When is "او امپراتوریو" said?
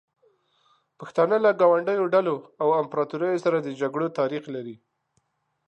2.61-3.43